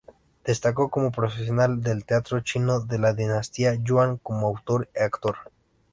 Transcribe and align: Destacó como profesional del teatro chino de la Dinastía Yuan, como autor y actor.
Destacó 0.43 0.89
como 0.89 1.11
profesional 1.11 1.83
del 1.83 2.05
teatro 2.05 2.39
chino 2.39 2.79
de 2.79 2.97
la 2.97 3.13
Dinastía 3.13 3.75
Yuan, 3.75 4.17
como 4.17 4.47
autor 4.47 4.89
y 4.95 4.99
actor. 5.03 5.35